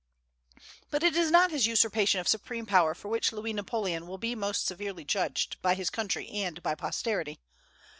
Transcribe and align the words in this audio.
But 0.89 1.03
it 1.03 1.15
is 1.15 1.29
not 1.29 1.51
his 1.51 1.67
usurpation 1.67 2.19
of 2.19 2.27
supreme 2.27 2.65
power 2.65 2.95
for 2.95 3.07
which 3.09 3.31
Louis 3.31 3.53
Napoleon 3.53 4.07
will 4.07 4.17
be 4.17 4.33
most 4.33 4.65
severely 4.65 5.05
judged 5.05 5.61
by 5.61 5.75
his 5.75 5.91
country 5.91 6.27
and 6.27 6.63
by 6.63 6.73
posterity. 6.73 7.39